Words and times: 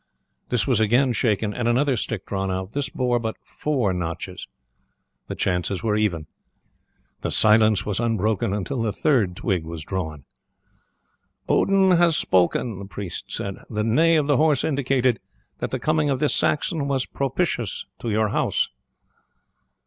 This 0.49 0.65
was 0.65 0.79
again 0.79 1.13
shaken 1.13 1.53
and 1.53 1.67
another 1.67 1.95
stick 1.95 2.25
drawn 2.25 2.49
out; 2.49 2.71
this 2.71 2.89
bore 2.89 3.19
but 3.19 3.35
four 3.43 3.93
notches; 3.93 4.47
the 5.27 5.35
chances 5.35 5.83
were 5.83 5.95
even. 5.95 6.25
The 7.21 7.29
silence 7.29 7.85
was 7.85 7.99
unbroken 7.99 8.51
until 8.51 8.81
the 8.81 8.91
third 8.91 9.35
twig 9.35 9.63
was 9.63 9.83
drawn. 9.83 10.23
"Odin 11.47 11.91
has 11.97 12.17
spoken," 12.17 12.79
the 12.79 12.85
priest 12.85 13.25
said. 13.27 13.57
"The 13.69 13.83
neigh 13.83 14.15
of 14.15 14.25
the 14.25 14.37
horse 14.37 14.63
indicated 14.63 15.19
that 15.59 15.69
the 15.69 15.77
coming 15.77 16.09
of 16.09 16.17
this 16.19 16.33
Saxon 16.33 16.87
was 16.87 17.05
propitious 17.05 17.85
to 17.99 18.09
your 18.09 18.29
house." 18.29 18.69